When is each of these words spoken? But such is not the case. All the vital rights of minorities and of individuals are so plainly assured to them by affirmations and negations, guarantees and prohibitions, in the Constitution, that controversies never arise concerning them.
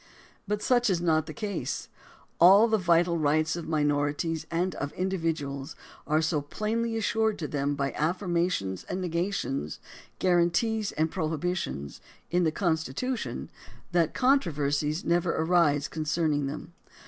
But 0.47 0.63
such 0.63 0.89
is 0.89 0.99
not 0.99 1.27
the 1.27 1.31
case. 1.33 1.87
All 2.39 2.67
the 2.67 2.79
vital 2.79 3.19
rights 3.19 3.55
of 3.55 3.67
minorities 3.67 4.47
and 4.49 4.73
of 4.73 4.91
individuals 4.93 5.75
are 6.07 6.23
so 6.23 6.41
plainly 6.41 6.97
assured 6.97 7.37
to 7.37 7.47
them 7.47 7.75
by 7.75 7.91
affirmations 7.91 8.83
and 8.85 8.99
negations, 8.99 9.79
guarantees 10.17 10.91
and 10.93 11.11
prohibitions, 11.11 12.01
in 12.31 12.45
the 12.45 12.51
Constitution, 12.51 13.51
that 13.91 14.15
controversies 14.15 15.05
never 15.05 15.35
arise 15.35 15.87
concerning 15.87 16.47
them. 16.47 16.73